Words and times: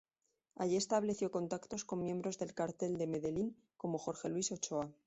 Allí 0.55 0.77
estableció 0.77 1.29
contactos 1.29 1.85
con 1.85 1.99
miembros 2.01 2.39
del 2.39 2.55
Cartel 2.55 2.97
de 2.97 3.05
Medellín, 3.05 3.55
como 3.77 3.99
Jorge 3.99 4.29
Luis 4.29 4.51
Ochoa. 4.51 4.89